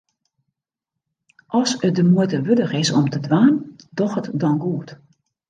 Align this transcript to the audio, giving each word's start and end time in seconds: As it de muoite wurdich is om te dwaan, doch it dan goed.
As 1.59 1.71
it 1.85 1.93
de 1.97 2.05
muoite 2.13 2.37
wurdich 2.45 2.73
is 2.81 2.89
om 2.99 3.07
te 3.09 3.19
dwaan, 3.27 3.53
doch 3.97 4.15
it 4.19 4.27
dan 4.41 4.57
goed. 4.63 4.89